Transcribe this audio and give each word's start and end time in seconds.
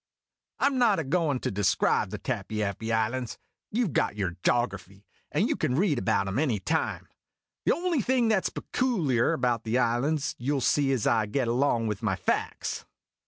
I 0.57 0.65
'm 0.65 0.79
not 0.79 0.97
a 0.97 1.03
goin' 1.03 1.39
to 1.41 1.51
describe 1.51 2.09
the 2.09 2.17
Tappy 2.17 2.63
appy 2.63 2.91
Islands. 2.91 3.37
You 3.69 3.85
Ve 3.85 3.91
got 3.91 4.15
your 4.15 4.31
Jography, 4.43 5.05
and 5.31 5.47
you 5.47 5.55
can 5.55 5.75
read 5.75 5.99
about 5.99 6.27
'em 6.27 6.39
any 6.39 6.59
time. 6.59 7.07
The 7.65 7.75
only 7.75 8.01
thing 8.01 8.27
that 8.29 8.47
's 8.47 8.49
pecooliar 8.49 9.31
about 9.35 9.63
the 9.63 9.77
islands 9.77 10.33
you 10.39 10.53
'11 10.53 10.61
see 10.61 10.91
as 10.91 11.05
I 11.05 11.27
get 11.27 11.47
along 11.47 11.85
with 11.85 12.01
my 12.01 12.15
facts. 12.15 12.83